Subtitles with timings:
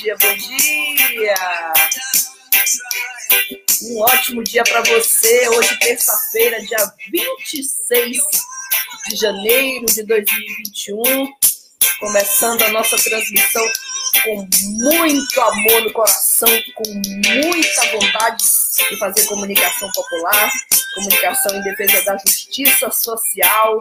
[0.00, 1.34] Dia, bom dia.
[3.82, 5.48] Um ótimo dia para você.
[5.50, 8.16] Hoje, terça-feira, dia 26
[9.08, 11.02] de janeiro de 2021.
[12.00, 13.62] Começando a nossa transmissão
[14.24, 18.44] com muito amor no coração, com muita vontade
[18.88, 20.50] de fazer comunicação popular,
[20.94, 23.78] comunicação em defesa da justiça social,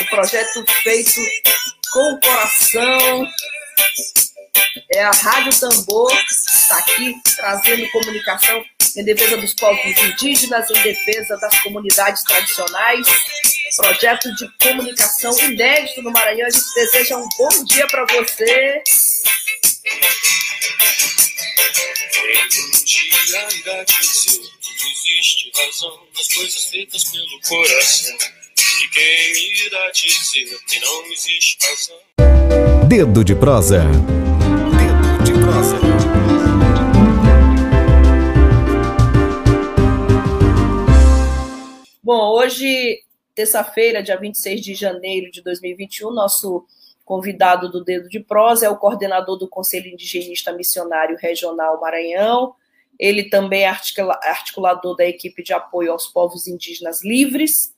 [0.00, 1.20] um projeto feito
[1.92, 3.28] com o coração.
[4.92, 8.64] É a Rádio Tambor, está aqui trazendo comunicação
[8.96, 13.06] em defesa dos povos indígenas, em defesa das comunidades tradicionais.
[13.76, 16.46] Projeto de comunicação inédito no Maranhão.
[16.46, 18.82] A gente deseja um bom dia para você.
[22.84, 28.16] Dia irá dizer que existe razão nas coisas feitas pelo coração.
[28.82, 32.88] E quem irá dizer que não existe razão?
[32.88, 33.84] Dedo de prosa.
[42.12, 43.04] Bom, hoje,
[43.36, 46.66] terça-feira, dia 26 de janeiro de 2021, nosso
[47.04, 52.52] convidado do Dedo de Prosa é o coordenador do Conselho Indigenista Missionário Regional Maranhão.
[52.98, 57.72] Ele também é articulador da equipe de apoio aos povos indígenas livres.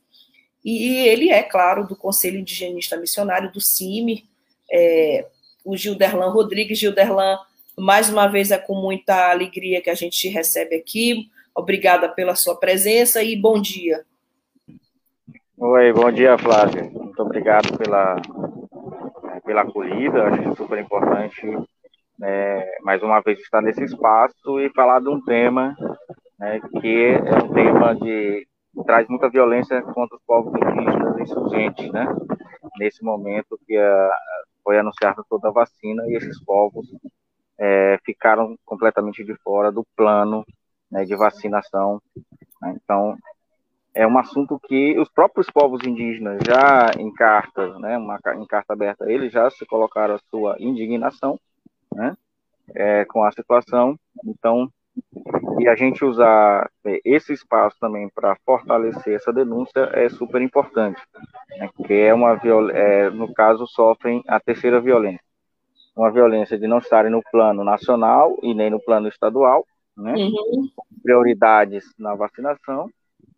[0.65, 4.25] E ele é, claro, do Conselho Indigenista Missionário, do CIMI,
[4.73, 5.27] é,
[5.63, 6.79] o Gilderlan Rodrigues.
[6.79, 7.37] Gilderlan,
[7.77, 11.29] mais uma vez é com muita alegria que a gente te recebe aqui.
[11.55, 14.07] Obrigada pela sua presença e bom dia.
[15.65, 16.91] Oi, bom dia, Flávia.
[16.91, 18.17] Muito obrigado pela,
[19.45, 20.25] pela acolhida.
[20.25, 21.47] Acho super importante,
[22.19, 25.77] né, mais uma vez, estar nesse espaço e falar de um tema
[26.37, 28.45] né, que é um tema de
[28.85, 32.07] traz muita violência contra os povos indígenas insurgentes, né?
[32.81, 34.11] Nesse momento que a,
[34.65, 36.89] foi anunciada toda a vacina e esses povos
[37.57, 40.45] é, ficaram completamente de fora do plano
[40.91, 42.03] né, de vacinação.
[42.61, 42.75] Né?
[42.83, 43.17] Então,
[43.95, 48.73] é um assunto que os próprios povos indígenas já em carta, né, uma, em carta
[48.73, 51.39] aberta, eles já se colocaram a sua indignação,
[51.95, 52.17] né,
[52.75, 53.99] é, com a situação.
[54.25, 54.71] Então,
[55.59, 61.01] e a gente usar é, esse espaço também para fortalecer essa denúncia é super importante,
[61.51, 62.41] né, que é uma
[62.73, 65.25] é, no caso sofrem a terceira violência,
[65.95, 69.67] uma violência de não estarem no plano nacional e nem no plano estadual,
[69.97, 70.69] né, uhum.
[71.03, 72.89] prioridades na vacinação,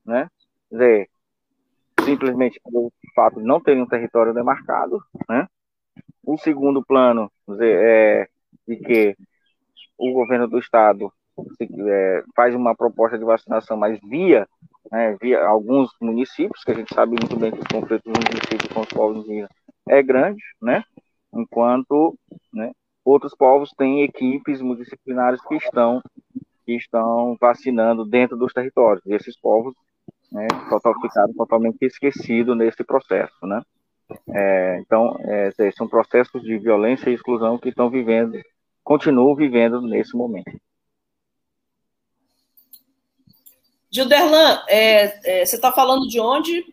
[0.04, 0.28] né,
[0.74, 1.08] dizer,
[2.04, 5.46] simplesmente pelo fato de não terem um território demarcado, né?
[6.22, 8.28] O segundo plano dizer, é
[8.66, 9.16] de que
[9.96, 11.12] o governo do estado
[11.56, 14.46] se, é, faz uma proposta de vacinação, mas via,
[14.90, 18.72] né, via alguns municípios, que a gente sabe muito bem que os conflitos dos municípios
[18.72, 19.50] com os povos indígenas
[19.88, 20.82] é grande, né?
[21.32, 22.18] Enquanto
[22.52, 22.72] né,
[23.04, 26.00] outros povos têm equipes multidisciplinares que estão
[26.64, 29.04] que estão vacinando dentro dos territórios.
[29.04, 29.74] E esses povos
[30.34, 33.62] né, total, ficaram totalmente esquecidos nesse processo, né?
[34.28, 38.37] É, então, é, são processos de violência e exclusão que estão vivendo,
[38.83, 40.61] continuam vivendo nesse momento.
[43.91, 46.65] Gilderlan, é, é, você está falando de onde?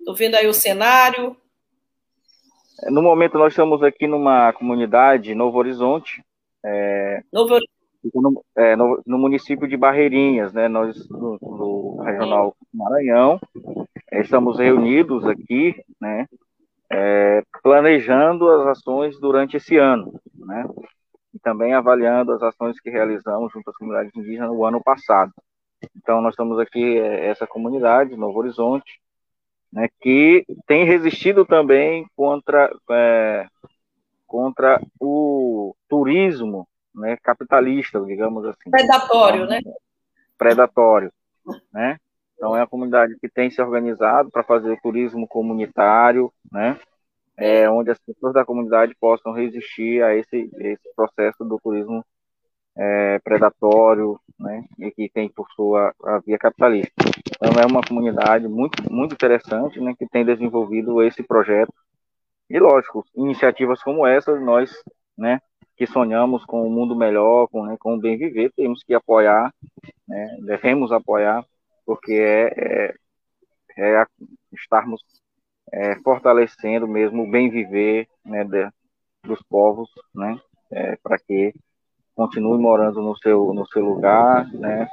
[0.00, 1.36] Estou vendo aí o cenário.
[2.90, 6.20] No momento, nós estamos aqui numa comunidade, Novo Horizonte.
[6.64, 7.74] É, Novo Horizonte
[8.12, 10.68] no, é, no, no, município de Barreirinhas, né?
[10.68, 11.73] Nós, no, no
[12.04, 13.40] Regional Maranhão,
[14.10, 16.26] é, estamos reunidos aqui, né?
[16.90, 20.64] É, planejando as ações durante esse ano, né?
[21.32, 25.32] E também avaliando as ações que realizamos junto às comunidades indígenas no ano passado.
[25.96, 29.00] Então, nós estamos aqui, é, essa comunidade, Novo Horizonte,
[29.72, 33.46] né, que tem resistido também contra, é,
[34.24, 38.70] contra o turismo né, capitalista, digamos assim.
[38.70, 39.60] Predatório, né?
[40.38, 41.12] Predatório,
[41.72, 41.98] né?
[42.36, 46.78] Então é a comunidade que tem se organizado para fazer turismo comunitário, né?
[47.36, 52.04] É, onde as pessoas da comunidade possam resistir a esse, esse processo do turismo
[52.76, 54.64] é, predatório, né?
[54.78, 56.92] E que tem por sua a via capitalista.
[57.36, 59.94] Então é uma comunidade muito muito interessante, né?
[59.98, 61.72] Que tem desenvolvido esse projeto
[62.48, 64.70] E lógico, iniciativas como essa, nós,
[65.16, 65.40] né,
[65.76, 69.52] que sonhamos com um mundo melhor, com, né, com o bem viver, temos que apoiar,
[70.06, 71.44] né, devemos apoiar,
[71.84, 72.94] porque é,
[73.76, 74.06] é, é
[74.52, 75.02] estarmos
[75.72, 78.68] é, fortalecendo mesmo o bem viver né, de,
[79.24, 80.38] dos povos, né,
[80.70, 81.52] é, para que
[82.14, 84.88] continue morando no seu, no seu lugar, né,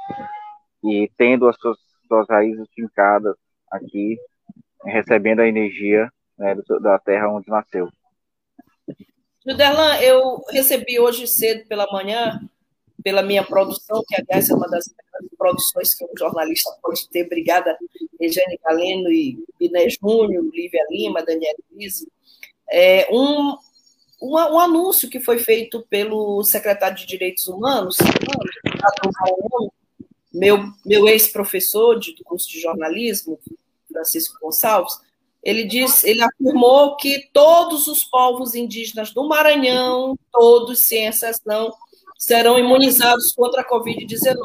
[0.82, 3.36] e tendo as suas, suas raízes fincadas
[3.70, 4.18] aqui,
[4.84, 7.88] recebendo a energia né, da terra onde nasceu.
[9.46, 12.40] Juderlan, eu recebi hoje cedo pela manhã,
[13.02, 14.84] pela minha produção, que aliás é uma das
[15.36, 17.76] produções que um jornalista pode ter, obrigada,
[18.20, 22.06] Regiane Galeno e Biné Júnior, Lívia Lima, Daniela Lise,
[22.70, 23.56] é, um,
[24.22, 27.96] um, um, anúncio que foi feito pelo secretário de Direitos Humanos,
[30.32, 33.40] meu, meu ex-professor do curso de jornalismo,
[33.92, 34.94] Francisco Gonçalves,
[35.42, 41.72] ele diz, ele afirmou que todos os povos indígenas do Maranhão, todos sem exceção,
[42.16, 44.36] serão imunizados contra a Covid-19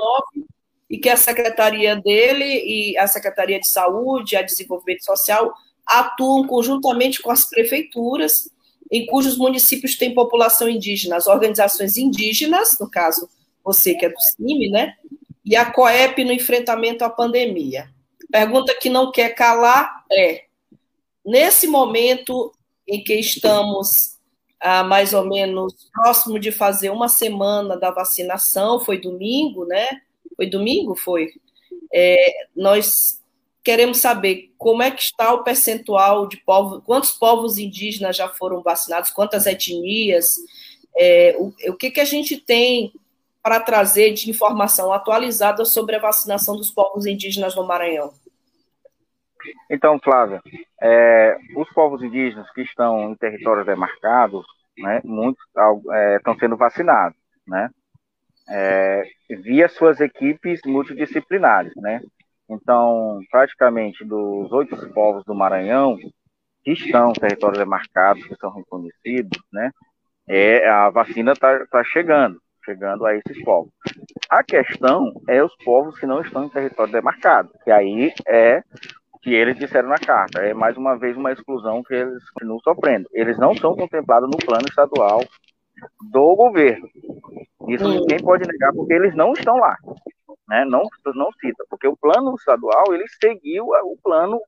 [0.90, 5.54] e que a secretaria dele e a Secretaria de Saúde, a Desenvolvimento Social
[5.86, 8.50] atuam conjuntamente com as prefeituras
[8.92, 13.30] em cujos municípios tem população indígena, as organizações indígenas, no caso
[13.64, 14.94] você que é do CIMI, né?
[15.46, 17.90] E a COEP no enfrentamento à pandemia.
[18.32, 20.46] Pergunta que não quer calar é:
[21.28, 22.54] nesse momento
[22.88, 24.18] em que estamos
[24.60, 29.86] ah, mais ou menos próximo de fazer uma semana da vacinação, foi domingo, né?
[30.36, 30.96] Foi domingo?
[30.96, 31.28] Foi.
[31.94, 33.22] É, nós
[33.64, 38.64] queremos saber como é que está o percentual de povos, quantos povos indígenas já foram
[38.64, 40.36] vacinados, quantas etnias,
[40.98, 42.94] é, o, o que, que a gente tem
[43.44, 48.14] para trazer de informação atualizada sobre a vacinação dos povos indígenas no Maranhão.
[49.70, 50.42] Então, Flávia,
[50.82, 54.46] é, os povos indígenas que estão em territórios demarcados,
[54.78, 55.44] né, muitos
[55.92, 57.18] é, estão sendo vacinados,
[57.48, 57.70] né,
[58.50, 59.04] é,
[59.42, 62.02] via suas equipes multidisciplinares, né.
[62.50, 65.98] Então, praticamente dos oito povos do Maranhão
[66.64, 69.72] que estão em territórios demarcados, que são reconhecidos, né,
[70.28, 73.72] é, a vacina está tá chegando, chegando a esses povos.
[74.30, 78.62] A questão é os povos que não estão em território demarcado, que aí é
[79.28, 80.40] que eles disseram na carta.
[80.40, 83.10] É mais uma vez uma exclusão que eles continuam sofrendo.
[83.12, 85.22] Eles não são contemplados no plano estadual
[86.10, 86.88] do governo.
[87.68, 87.90] Isso hum.
[87.90, 89.76] ninguém pode negar, porque eles não estão lá.
[90.48, 90.64] Né?
[90.64, 90.82] Não,
[91.14, 94.40] não cita, porque o plano estadual ele seguiu o plano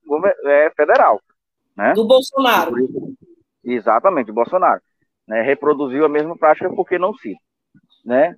[0.46, 1.22] é, federal.
[1.75, 1.92] Né?
[1.92, 2.74] Do Bolsonaro.
[3.62, 4.82] Exatamente, do Bolsonaro.
[5.28, 5.42] Né?
[5.42, 7.42] Reproduziu a mesma prática porque não cita.
[8.06, 8.34] Né?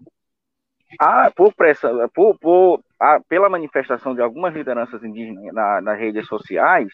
[1.00, 6.28] Ah, por pressa, por, por a, pela manifestação de algumas lideranças indígenas na, nas redes
[6.28, 6.88] sociais,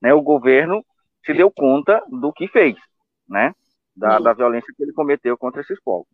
[0.00, 0.82] né, o governo
[1.24, 2.76] se deu conta do que fez,
[3.28, 3.54] né,
[3.94, 6.08] da, da violência que ele cometeu contra esses povos.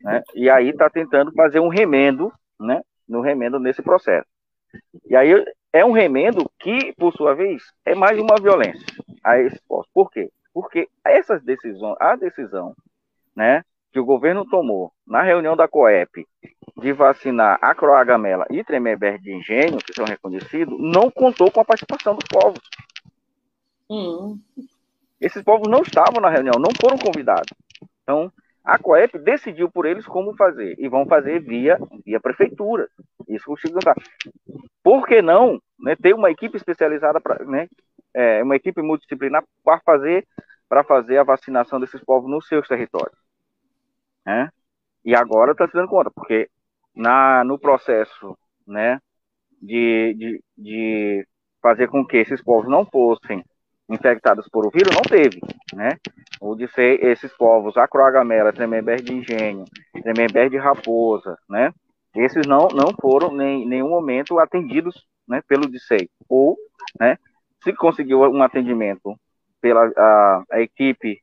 [0.00, 4.28] Né, e aí está tentando fazer um remendo, né, no remendo nesse processo.
[5.04, 8.86] E aí é um remendo que, por sua vez, é mais uma violência
[9.24, 9.88] a esses povos.
[9.92, 10.30] Por quê?
[10.54, 12.72] Porque essas decisões, a decisão,
[13.34, 16.26] né, que o governo tomou na reunião da COEP
[16.76, 21.64] de vacinar a croagamela e Tremembé de engenho, que são reconhecidos, não contou com a
[21.64, 22.60] participação dos povos.
[23.88, 24.38] Hum.
[25.20, 27.52] Esses povos não estavam na reunião, não foram convidados.
[28.02, 28.32] Então,
[28.64, 32.88] a COEP decidiu por eles como fazer, e vão fazer via, via prefeitura.
[33.28, 33.94] Isso que o Chico tá.
[34.82, 37.68] Por que não né, ter uma equipe especializada, pra, né,
[38.14, 40.26] é, uma equipe multidisciplinar para fazer,
[40.86, 43.18] fazer a vacinação desses povos nos seus territórios?
[44.24, 44.48] Né?
[45.04, 46.48] E agora está se dando conta, porque
[46.94, 48.36] na, no processo
[48.66, 49.00] né,
[49.60, 51.26] de, de, de
[51.62, 53.44] fazer com que esses povos não fossem
[53.88, 55.40] infectados por o vírus, não teve,
[55.74, 55.90] né?
[56.40, 59.64] O de ser esses povos, acroagamela, tremembé de engenho,
[60.00, 61.72] tremembé de raposa, né?
[62.14, 66.08] Esses não, não foram em nenhum momento atendidos né, pelo DICEI.
[66.28, 66.56] Ou,
[66.98, 67.16] né,
[67.62, 69.14] se conseguiu um atendimento
[69.60, 71.20] pela a, a equipe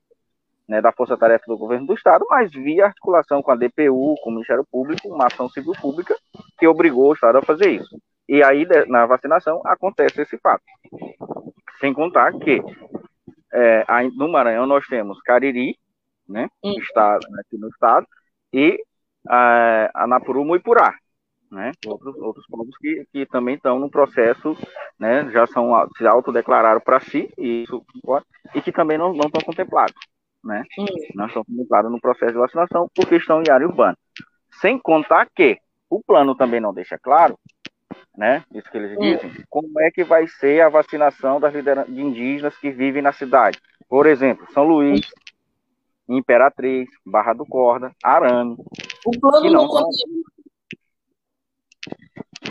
[0.67, 4.29] né, da Força Tarefa do Governo do Estado, mas via articulação com a DPU, com
[4.29, 6.15] o Ministério Público, uma ação civil pública
[6.59, 7.97] que obrigou o Estado a fazer isso.
[8.27, 10.63] E aí, na vacinação, acontece esse fato.
[11.79, 12.61] Sem contar que
[13.53, 15.77] é, no Maranhão nós temos Cariri,
[16.27, 16.75] né, hum.
[16.79, 18.05] está aqui no estado,
[18.51, 18.77] e
[19.25, 20.93] a Anapuru Muipurá,
[21.49, 24.57] né, outros, outros povos que, que também estão no processo,
[24.99, 27.81] né, já são, se autodeclararam para si, e, isso,
[28.53, 29.95] e que também não, não estão contemplados
[30.43, 30.63] né?
[31.15, 33.97] Não estão contemplados no processo de vacinação porque estão em área urbana.
[34.61, 35.57] Sem contar que
[35.89, 37.37] o plano também não deixa claro
[38.17, 38.43] né?
[38.51, 39.31] Isso que eles dizem.
[39.47, 43.59] Como é que vai ser a vacinação das de indígenas que vivem na cidade?
[43.87, 45.07] Por exemplo, São Luís,
[46.09, 48.57] Imperatriz, Barra do Corda, Arame.
[49.05, 50.17] O plano não, não contempla.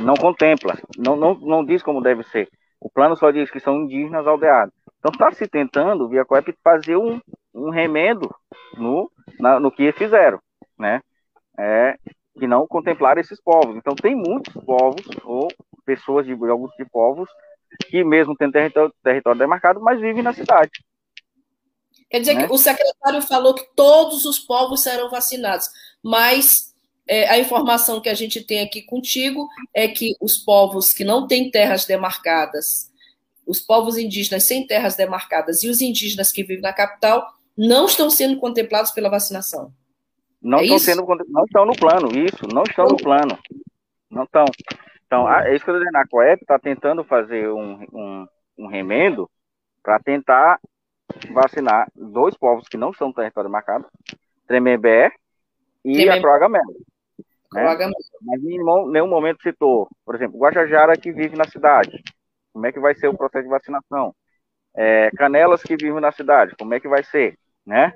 [0.00, 2.48] Não contempla, não, não, não diz como deve ser.
[2.78, 4.74] O plano só diz que são indígenas aldeados.
[4.98, 7.20] Então está se tentando, via COEP, fazer um,
[7.56, 8.32] um remendo
[8.75, 9.10] no,
[9.40, 10.38] na, no que fizeram,
[10.78, 11.00] né?
[11.58, 11.96] É,
[12.38, 13.76] que não contemplaram esses povos.
[13.76, 15.48] Então tem muitos povos, ou
[15.86, 17.28] pessoas de alguns de povos,
[17.88, 20.70] que mesmo têm território, território demarcado, mas vivem na cidade.
[22.10, 22.46] Quer dizer né?
[22.46, 25.66] que o secretário falou que todos os povos serão vacinados,
[26.04, 26.75] mas
[27.08, 31.26] é, a informação que a gente tem aqui contigo é que os povos que não
[31.26, 32.92] têm terras demarcadas,
[33.46, 38.10] os povos indígenas sem terras demarcadas e os indígenas que vivem na capital não estão
[38.10, 39.72] sendo contemplados pela vacinação.
[40.42, 43.38] Não é estão sendo não estão no plano, isso, não estão no plano.
[44.10, 44.44] Não estão.
[45.06, 48.26] Então, é isso que eu estou dizendo, a COEP está tentando fazer um, um,
[48.58, 49.30] um remendo
[49.82, 50.60] para tentar
[51.32, 53.86] vacinar dois povos que não são território marcado,
[54.46, 55.12] Tremembé
[55.84, 56.18] e Tremembé.
[56.18, 56.72] a Croagamela.
[57.52, 57.90] Né?
[58.22, 58.58] Mas em
[58.90, 62.02] nenhum momento citou, por exemplo, Guajajara que vive na cidade.
[62.52, 64.14] Como é que vai ser o processo de vacinação?
[64.75, 67.38] É, Canelas que vivem na cidade, como é que vai ser?
[67.66, 67.92] Né?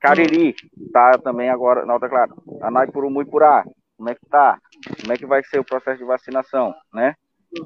[0.00, 0.54] Cariri,
[0.92, 2.32] tá também agora na outra clara.
[2.60, 3.64] Anaipuru, Muipurá,
[3.96, 4.58] como é que tá?
[5.00, 7.14] Como é que vai ser o processo de vacinação, né?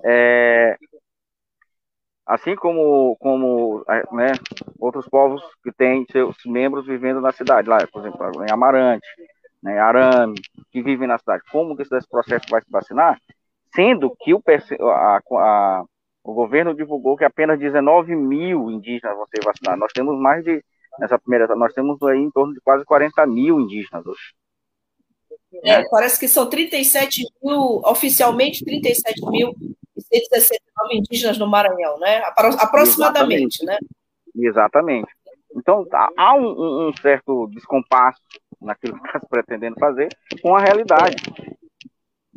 [0.05, 0.77] É,
[2.27, 4.33] assim como, como né,
[4.79, 9.07] outros povos que têm seus membros vivendo na cidade, lá, por exemplo, em Amarante,
[9.63, 10.41] né, Arame,
[10.71, 11.43] que vivem na cidade.
[11.51, 13.19] Como que esse processo vai se vacinar?
[13.75, 14.43] Sendo que o,
[14.91, 15.85] a, a,
[16.25, 19.81] o governo divulgou que apenas 19 mil indígenas vão ser vacinados.
[19.81, 20.65] Nós temos mais de,
[20.99, 24.35] nessa primeira, nós temos aí em torno de quase 40 mil indígenas hoje.
[25.65, 29.53] É, parece que são 37 mil, oficialmente 37 mil
[29.99, 32.23] 169 indígenas no Maranhão, né?
[32.59, 33.65] Aproximadamente, Exatamente.
[33.65, 33.79] né?
[34.35, 35.13] Exatamente.
[35.55, 38.21] Então, há um, um, certo descompasso
[38.61, 40.09] naquilo que está se pretendendo fazer
[40.41, 41.17] com a realidade.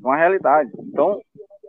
[0.01, 0.71] Com a realidade.
[0.79, 1.21] Então,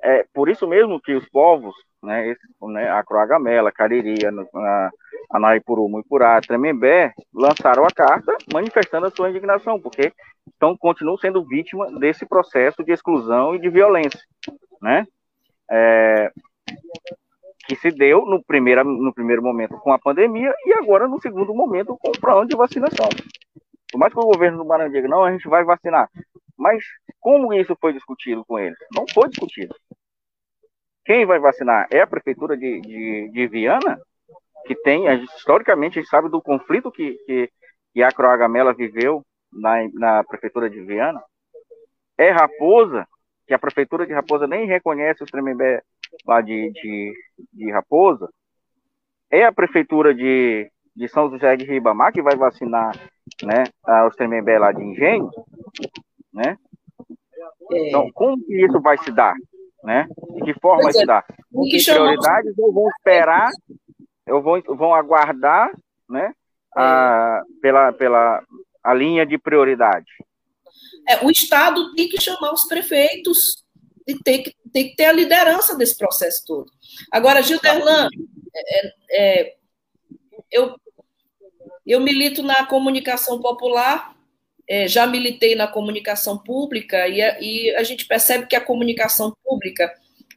[0.02, 1.74] é por isso mesmo que os povos,
[2.06, 4.14] né, esse, né a Croagamela, Cariri,
[4.54, 4.90] a,
[5.32, 10.12] Anaipuru, Muipurá, Tremembé, lançaram a carta manifestando a sua indignação, porque
[10.46, 14.20] estão, continuam sendo vítimas desse processo de exclusão e de violência,
[14.80, 15.04] né?
[15.70, 16.30] é,
[17.66, 21.54] que se deu no primeiro, no primeiro momento com a pandemia e agora no segundo
[21.54, 23.08] momento com o plano de vacinação.
[23.90, 26.08] Por mais que o governo do Maranhão diga, não, a gente vai vacinar.
[26.56, 26.82] Mas
[27.20, 28.78] como isso foi discutido com eles?
[28.94, 29.74] Não foi discutido.
[31.06, 33.98] Quem vai vacinar é a prefeitura de, de, de Viana,
[34.66, 37.48] que tem, historicamente, a gente sabe do conflito que, que,
[37.94, 39.22] que a Croagamela viveu
[39.52, 41.22] na, na prefeitura de Viana.
[42.18, 43.06] É Raposa,
[43.46, 45.80] que a prefeitura de Raposa nem reconhece os Tremembé
[46.26, 47.12] lá de, de,
[47.52, 48.28] de Raposa,
[49.30, 52.92] é a prefeitura de, de São José de Ribamar que vai vacinar
[53.44, 53.64] né,
[54.08, 55.30] os Tremembé lá de Engenho,
[56.32, 56.58] né?
[57.72, 57.88] É.
[57.88, 59.34] Então, como que isso vai se dar?
[59.86, 60.08] Né?
[60.34, 61.06] De que forma se é.
[61.06, 61.24] dar?
[61.52, 63.48] Com que prioridades ou vão esperar,
[64.28, 65.70] ou vão, vão aguardar
[66.10, 66.34] né,
[66.74, 67.60] a, é.
[67.62, 68.42] pela, pela
[68.82, 70.10] a linha de prioridade?
[71.08, 73.64] É, o Estado tem que chamar os prefeitos
[74.04, 76.68] e tem que, tem que ter a liderança desse processo todo.
[77.12, 78.08] Agora, Gilderlan,
[78.56, 79.56] é, é,
[80.50, 80.74] eu,
[81.86, 84.15] eu milito na comunicação popular,
[84.68, 89.34] é, já militei na comunicação pública e a, e a gente percebe que a comunicação
[89.44, 89.92] pública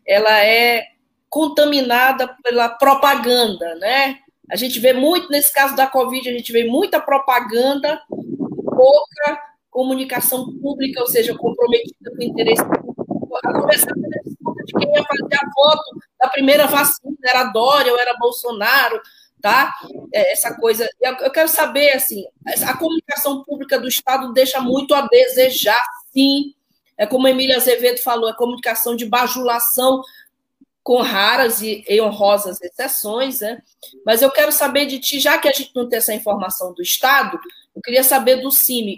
[0.06, 0.86] ela é
[1.30, 4.18] contaminada pela propaganda, né?
[4.50, 10.52] A gente vê muito, nesse caso da Covid, a gente vê muita propaganda, pouca comunicação
[10.60, 14.20] pública, ou seja, comprometida com o interesse público, a começar pela
[14.66, 19.02] de quem ia fazer a foto da primeira vacina, era Dória ou era Bolsonaro,
[19.42, 19.74] tá?
[20.14, 20.90] É, essa coisa.
[21.02, 22.26] Eu quero saber, assim,
[22.66, 25.82] a comunicação pública do Estado deixa muito a desejar,
[26.14, 26.54] sim.
[26.98, 30.02] É como a Emília Azevedo falou, é comunicação de bajulação,
[30.84, 33.62] com raras e, honrosas exceções, né?
[34.06, 36.82] Mas eu quero saber de ti, já que a gente não tem essa informação do
[36.82, 37.40] Estado,
[37.76, 38.98] eu queria saber do CIMI,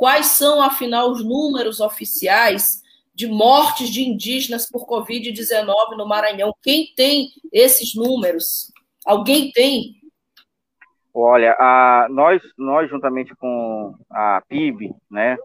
[0.00, 2.80] Quais são, afinal, os números oficiais
[3.14, 6.54] de mortes de indígenas por Covid-19 no Maranhão?
[6.62, 8.72] Quem tem esses números?
[9.10, 9.96] Alguém tem?
[11.12, 15.36] Olha, a, nós, nós, juntamente com a PIB, né,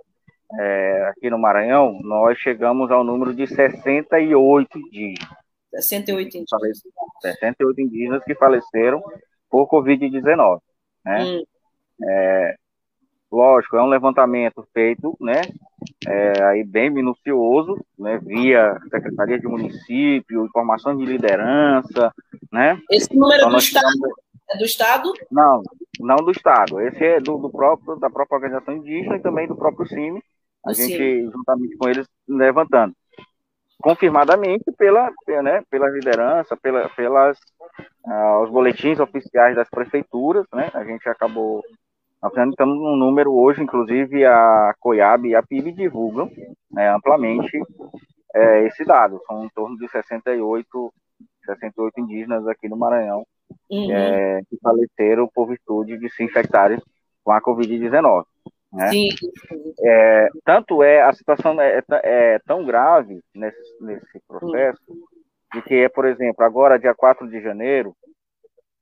[0.60, 5.30] é, aqui no Maranhão, nós chegamos ao número de 68 indígenas.
[5.74, 6.84] 68 indígenas.
[7.24, 9.02] 68 indígenas que faleceram
[9.50, 10.60] por Covid-19.
[11.04, 11.24] Né?
[11.24, 11.44] Hum.
[12.08, 12.56] É,
[13.36, 15.42] Lógico, é um levantamento feito, né,
[16.08, 22.14] é, aí bem minucioso, né, via Secretaria de Município, informações de liderança,
[22.50, 22.80] né?
[22.90, 23.92] Esse número então, é do Estado?
[23.92, 24.16] Tivemos...
[24.52, 25.14] É do Estado?
[25.30, 25.62] Não,
[26.00, 26.80] não do Estado.
[26.80, 30.24] Esse é do, do próprio, da própria organização indígena e também do próprio CIMI,
[30.66, 32.94] a gente, juntamente com eles, levantando.
[33.82, 35.12] Confirmadamente pela,
[35.44, 37.38] né, pela liderança, pela, pelas
[38.08, 40.72] uh, os boletins oficiais das prefeituras, né?
[40.74, 41.62] A gente acabou
[42.26, 46.32] apresentando um número hoje, inclusive a COIAB e a PIB divulgam
[46.72, 47.60] né, amplamente
[48.34, 49.22] é, esse dado.
[49.28, 50.94] São em torno de 68,
[51.46, 53.26] 68 indígenas aqui no Maranhão
[53.70, 53.92] uhum.
[53.92, 56.82] é, que faleceram por virtude de se infectarem
[57.24, 58.26] com a Covid-19.
[58.74, 58.90] Né?
[58.90, 59.10] Sim.
[59.80, 61.84] É, tanto é, a situação é, é,
[62.36, 65.04] é tão grave nesse, nesse processo, uhum.
[65.54, 67.96] de que, por exemplo, agora, dia 4 de janeiro,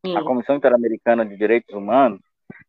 [0.06, 0.18] uhum.
[0.18, 2.22] a Comissão Interamericana de Direitos Humanos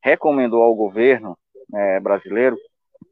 [0.03, 1.37] recomendou ao governo
[1.75, 2.57] é, brasileiro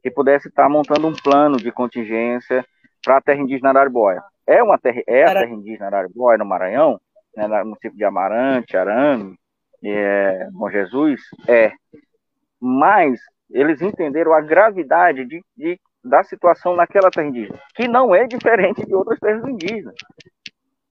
[0.01, 2.65] que pudesse estar montando um plano de contingência
[3.03, 4.21] para a terra indígena Araribóia.
[4.45, 6.99] É uma terra, é a terra indígena Araribóia no Maranhão,
[7.35, 9.37] né, no município de Amarante, Arame,
[9.83, 11.71] é, Bom Jesus, é.
[12.59, 18.25] Mas eles entenderam a gravidade de, de, da situação naquela terra indígena, que não é
[18.25, 19.95] diferente de outras terras indígenas.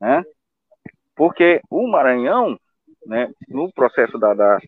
[0.00, 0.22] Né?
[1.14, 2.58] Porque o Maranhão,
[3.06, 4.58] né, no processo da, da,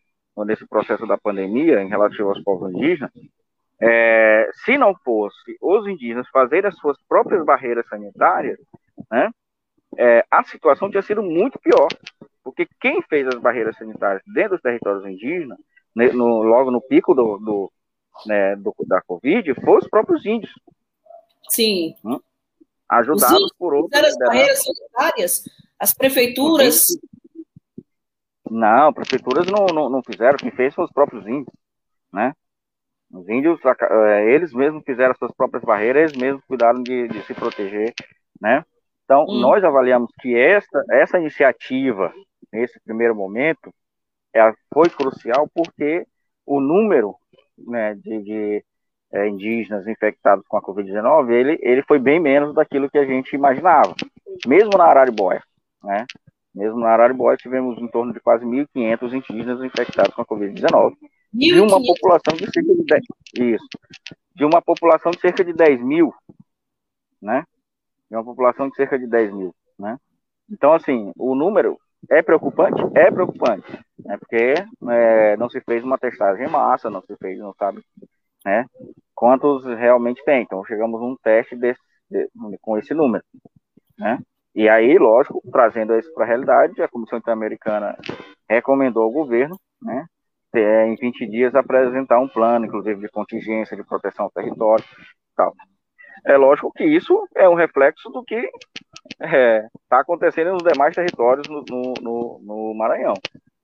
[0.42, 3.10] nesse processo da pandemia, em relativo aos povos indígenas,
[3.80, 8.58] é, se não fosse os indígenas fazerem as suas próprias barreiras sanitárias,
[9.10, 9.30] né,
[9.96, 11.88] é, a situação tinha sido muito pior.
[12.42, 15.58] Porque quem fez as barreiras sanitárias dentro dos territórios indígenas,
[15.94, 17.72] né, no, logo no pico do, do,
[18.26, 20.52] né, do, da Covid, foram os próprios índios.
[21.48, 21.94] Sim.
[22.04, 22.20] Hum?
[22.88, 24.02] Ajudados por outros.
[24.02, 25.44] As barreiras sanitárias,
[25.78, 26.88] as prefeituras
[28.50, 31.54] não, prefeituras não, não, não fizeram, quem fez foram os próprios índios,
[32.12, 32.32] né?
[33.10, 37.22] Os índios, é, eles mesmos fizeram as suas próprias barreiras, eles mesmos cuidaram de, de
[37.22, 37.94] se proteger,
[38.40, 38.64] né?
[39.04, 39.40] Então, hum.
[39.40, 42.12] nós avaliamos que essa, essa iniciativa,
[42.52, 43.72] nesse primeiro momento,
[44.32, 46.06] ela foi crucial porque
[46.44, 47.14] o número
[47.56, 48.64] né, de, de
[49.12, 53.34] é, indígenas infectados com a Covid-19, ele, ele foi bem menos daquilo que a gente
[53.34, 53.94] imaginava,
[54.46, 55.42] mesmo na Araribóia,
[55.82, 56.04] né?
[56.54, 60.94] Mesmo na Araribóia, tivemos em torno de quase 1.500 indígenas infectados com a Covid-19.
[61.32, 63.04] De uma população de cerca de 10,
[63.40, 63.68] isso,
[64.36, 66.14] de uma população de cerca de 10 mil,
[67.20, 67.44] né?
[68.08, 69.98] De uma população de cerca de 10 mil, né?
[70.48, 71.76] Então, assim, o número
[72.08, 72.80] é preocupante?
[72.94, 74.16] É preocupante, né?
[74.16, 74.54] Porque
[74.90, 77.82] é, não se fez uma testagem em massa, não se fez, não sabe,
[78.44, 78.66] né?
[79.12, 80.42] Quantos realmente tem.
[80.42, 82.28] Então, chegamos a um teste desse, de,
[82.60, 83.24] com esse número,
[83.98, 84.20] né?
[84.54, 87.96] E aí, lógico, trazendo isso para a realidade, a Comissão Interamericana
[88.48, 90.06] recomendou ao governo, né,
[90.54, 94.84] é, em 20 dias, apresentar um plano, inclusive de contingência, de proteção ao território
[95.34, 95.52] tal.
[96.24, 100.94] É lógico que isso é um reflexo do que está é, tá acontecendo nos demais
[100.94, 101.64] territórios no,
[102.00, 103.14] no, no Maranhão,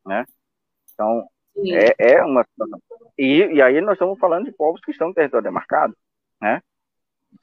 [0.05, 0.25] né?
[0.93, 1.25] Então,
[1.69, 2.45] é, é, uma
[3.17, 5.97] e, e aí nós estamos falando de povos que estão no território demarcado,
[6.41, 6.61] né?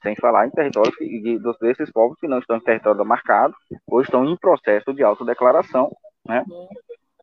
[0.02, 3.54] Sem falar em territórios de, desses povos que não estão em território demarcado
[3.86, 5.90] ou estão em processo de autodeclaração,
[6.26, 6.44] né?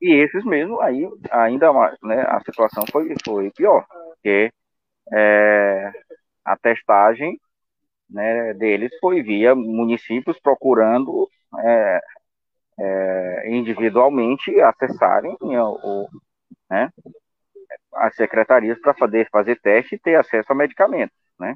[0.02, 2.22] E esses mesmo aí ainda mais, né?
[2.28, 4.52] A situação foi, foi pior, porque
[5.14, 5.92] é,
[6.44, 7.40] a testagem
[8.10, 11.28] né, deles foi via municípios procurando
[11.60, 12.02] é,
[12.80, 16.08] é, individualmente acessarem o,
[16.70, 16.90] né,
[17.94, 21.56] as secretarias para fazer, fazer teste e ter acesso a medicamentos, né?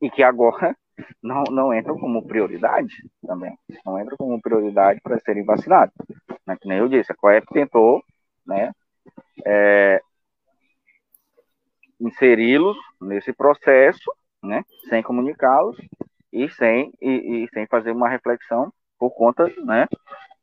[0.00, 0.76] E que agora
[1.22, 2.94] não, não entram como prioridade
[3.26, 3.56] também.
[3.84, 5.94] Não entram como prioridade para serem vacinados.
[6.46, 6.56] Né?
[6.60, 8.02] Que nem eu disse, a COEP tentou
[8.46, 8.72] né,
[9.44, 10.00] é,
[12.00, 14.10] inseri-los nesse processo,
[14.42, 15.76] né, sem comunicá-los
[16.32, 19.86] e sem, e, e, sem fazer uma reflexão por conta né,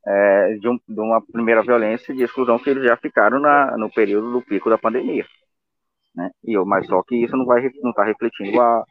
[0.06, 3.90] é, de, um, de, uma primeira violência de exclusão que eles já ficaram na, no
[3.90, 5.26] período do pico da pandemia.
[6.14, 6.30] Né?
[6.44, 8.86] E eu, mas só que isso não vai não está refletindo a,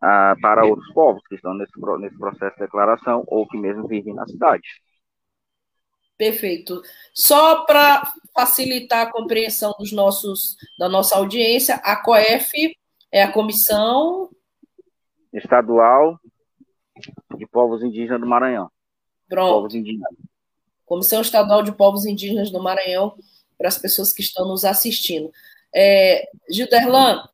[0.00, 4.14] ah, para outros povos que estão nesse, nesse processo de declaração ou que mesmo vivem
[4.14, 4.66] na cidade.
[6.16, 6.82] Perfeito.
[7.14, 12.76] Só para facilitar a compreensão dos nossos, da nossa audiência, a COEF
[13.10, 14.28] é a Comissão
[15.32, 16.18] Estadual
[17.36, 18.70] de Povos Indígenas do Maranhão.
[19.28, 19.54] Pronto.
[19.54, 20.12] Povos indígenas.
[20.84, 23.14] Comissão Estadual de Povos Indígenas do Maranhão,
[23.56, 25.30] para as pessoas que estão nos assistindo.
[25.74, 27.28] É, Gilderlan,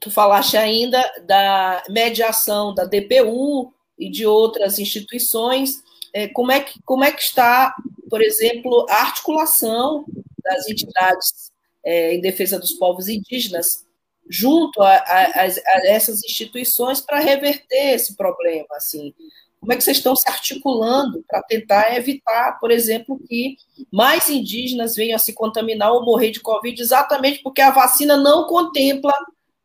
[0.00, 5.82] tu falaste ainda da mediação da DPU e de outras instituições.
[6.12, 7.74] É, como, é que, como é que está,
[8.08, 10.04] por exemplo, a articulação
[10.42, 11.52] das entidades
[11.84, 13.84] é, em defesa dos povos indígenas
[14.28, 19.12] junto a, a, a essas instituições para reverter esse problema, assim.
[19.60, 23.56] Como é que vocês estão se articulando para tentar evitar, por exemplo, que
[23.90, 28.46] mais indígenas venham a se contaminar ou morrer de Covid, exatamente porque a vacina não
[28.46, 29.12] contempla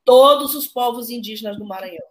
[0.10, 2.06] todos os povos indígenas do Maranhão?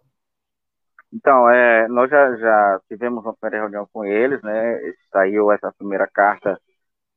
[1.11, 4.79] Então, é, nós já, já tivemos uma primeira reunião com eles, né?
[5.11, 6.57] Saiu essa primeira carta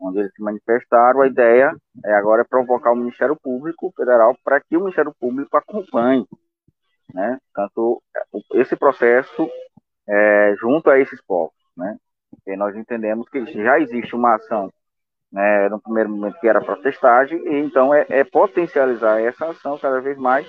[0.01, 1.21] onde eles se manifestaram.
[1.21, 1.73] A ideia
[2.05, 6.27] é agora provocar o Ministério Público Federal para que o Ministério Público acompanhe,
[7.14, 7.38] né?
[7.55, 8.03] Tanto
[8.55, 9.49] esse processo
[10.09, 11.97] é, junto a esses povos, né?
[12.47, 14.73] E nós entendemos que já existe uma ação,
[15.31, 15.68] né?
[15.68, 20.16] No primeiro momento que era protestagem, e então é, é potencializar essa ação cada vez
[20.16, 20.47] mais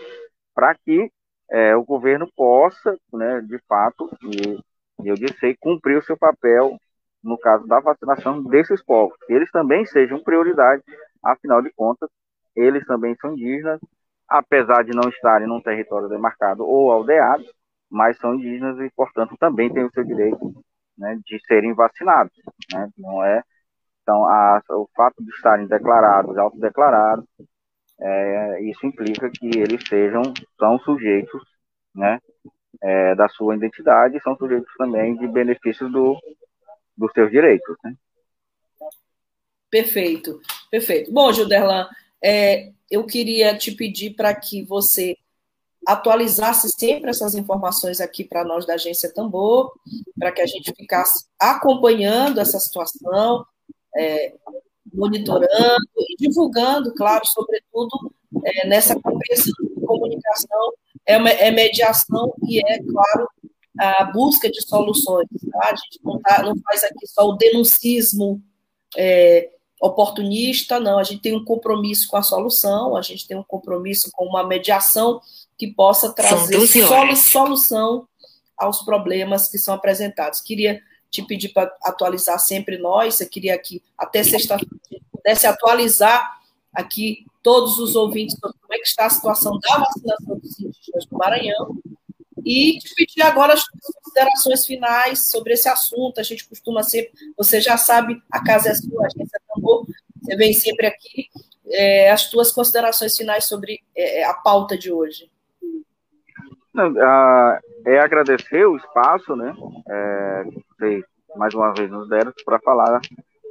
[0.54, 1.12] para que
[1.52, 4.60] é, o governo possa, né, de fato, e,
[5.04, 6.78] eu disse, cumprir o seu papel
[7.24, 10.84] no caso da vacinação desses povos, eles também sejam prioridade,
[11.24, 12.10] afinal de contas,
[12.56, 13.80] eles também são indígenas,
[14.28, 17.44] apesar de não estarem num território demarcado ou aldeado,
[17.90, 20.54] mas são indígenas e, portanto, também têm o seu direito
[20.98, 22.34] né, de serem vacinados.
[22.74, 22.90] Né?
[22.98, 23.42] Não é,
[24.02, 27.26] então, a, o fato de estarem declarados, autodeclarados,
[28.04, 30.22] é, isso implica que eles sejam,
[30.60, 31.42] são sujeitos,
[31.96, 32.20] né,
[32.82, 36.20] é, da sua identidade, são sujeitos também de benefícios do,
[36.98, 37.96] dos seus direitos, né?
[39.70, 40.40] Perfeito,
[40.70, 41.12] perfeito.
[41.12, 41.90] Bom, Gilderlan,
[42.24, 45.18] é, eu queria te pedir para que você
[45.88, 49.74] atualizasse sempre essas informações aqui para nós da Agência Tambor,
[50.20, 53.46] para que a gente ficasse acompanhando essa situação,
[53.96, 54.36] é,
[54.94, 55.48] monitorando
[55.98, 58.14] e divulgando, claro, sobretudo
[58.46, 60.74] é, nessa compreensão de comunicação,
[61.06, 63.28] é, uma, é mediação e é, claro,
[63.80, 65.28] a busca de soluções.
[65.52, 65.70] Tá?
[65.70, 68.42] A gente não, tá, não faz aqui só o denuncismo
[68.96, 69.50] é,
[69.82, 70.98] oportunista, não.
[70.98, 74.46] A gente tem um compromisso com a solução, a gente tem um compromisso com uma
[74.46, 75.20] mediação
[75.58, 78.08] que possa trazer solu solução
[78.58, 80.42] aos problemas que são apresentados.
[80.42, 80.82] Queria
[81.14, 84.74] te pedir para atualizar sempre nós, eu queria que até sexta-feira
[85.12, 86.42] pudesse atualizar
[86.74, 91.06] aqui todos os ouvintes sobre como é que está a situação da vacinação dos indígenas
[91.06, 91.78] do Maranhão
[92.44, 96.20] e te pedir agora as considerações finais sobre esse assunto.
[96.20, 99.86] A gente costuma sempre, você já sabe, a casa é sua, a agência é tambor,
[100.20, 101.30] você vem sempre aqui.
[101.68, 105.30] É, as tuas considerações finais sobre é, a pauta de hoje.
[107.86, 109.56] é agradecer o espaço, né?
[109.88, 110.46] É,
[111.36, 113.00] mais uma vez nos deram para falar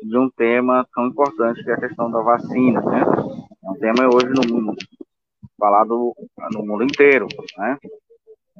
[0.03, 3.05] de um tema tão importante que é a questão da vacina, né?
[3.65, 4.77] É um tema hoje no mundo
[5.59, 6.13] falado
[6.53, 7.79] no mundo inteiro, né?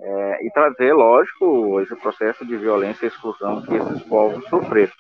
[0.01, 4.93] É, e trazer, lógico, esse processo de violência e exclusão que esses povos sofreram.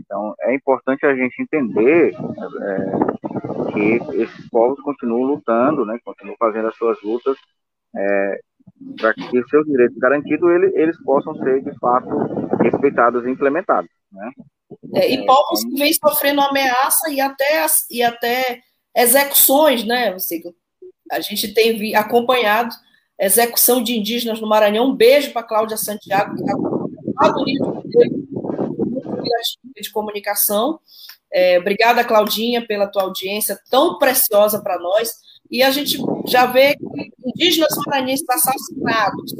[0.00, 6.68] Então, é importante a gente entender é, que esses povos continuam lutando, né, continuam fazendo
[6.68, 7.36] as suas lutas
[7.94, 8.40] é,
[9.00, 12.08] para que seus direitos garantidos eles, eles possam ser, de fato,
[12.62, 13.90] respeitados e implementados.
[14.12, 14.30] Né?
[14.94, 18.60] É, e povos que vêm sofrendo ameaça e até, e até
[18.94, 20.12] execuções, né?
[20.12, 20.42] Você,
[21.10, 22.74] a gente tem acompanhado
[23.18, 24.90] execução de indígenas no Maranhão.
[24.90, 26.54] Um beijo para Cláudia Santiago, que está
[29.80, 30.80] de Comunicação.
[31.32, 35.12] É, obrigada, Claudinha, pela tua audiência tão preciosa para nós.
[35.50, 36.76] E a gente já vê
[37.24, 39.34] indígenas maranhenses assassinados,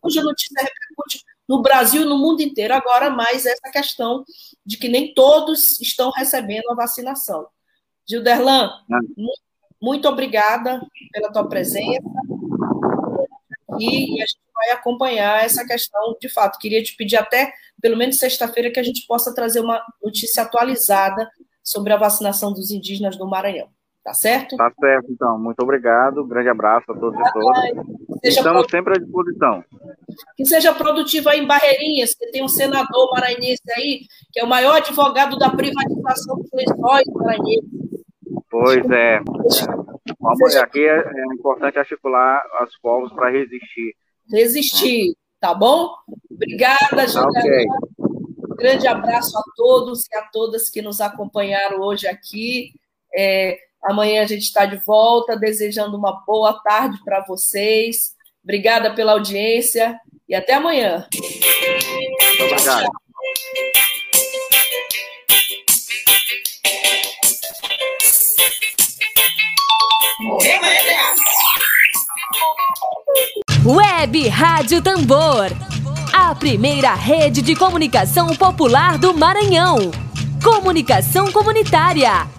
[0.00, 2.74] cuja notícia repercute no Brasil e no mundo inteiro.
[2.74, 4.24] Agora, mais essa questão
[4.64, 7.46] de que nem todos estão recebendo a vacinação.
[8.08, 8.70] Gilderlan,
[9.80, 10.80] muito obrigada
[11.12, 12.00] pela tua presença.
[13.78, 16.58] E a gente vai acompanhar essa questão de fato.
[16.58, 21.30] Queria te pedir até, pelo menos sexta-feira, que a gente possa trazer uma notícia atualizada
[21.62, 23.68] sobre a vacinação dos indígenas do Maranhão.
[24.06, 24.56] Tá certo?
[24.56, 25.36] Tá certo, então.
[25.36, 26.24] Muito obrigado.
[26.24, 27.58] Grande abraço a todos e todas.
[28.22, 29.64] Estamos sempre à disposição.
[30.36, 34.48] Que seja produtivo aí em Barreirinhas, que tem um senador maranhense aí, que é o
[34.48, 37.68] maior advogado da privatização dos lençóis maranhenses.
[38.48, 39.18] Pois é.
[40.20, 40.62] Vamos, seja...
[40.62, 43.92] Aqui é, é, importante articular os povos para resistir.
[44.30, 45.90] Resistir, tá bom?
[46.30, 47.40] Obrigada, Juliana.
[47.40, 47.66] Okay.
[48.52, 52.70] Um grande abraço a todos e a todas que nos acompanharam hoje aqui.
[53.12, 58.14] É, Amanhã a gente está de volta, desejando uma boa tarde para vocês.
[58.42, 61.06] Obrigada pela audiência e até amanhã.
[62.40, 62.86] Obrigado.
[73.64, 75.50] Web Rádio Tambor.
[76.12, 79.90] A primeira rede de comunicação popular do Maranhão.
[80.42, 82.35] Comunicação comunitária.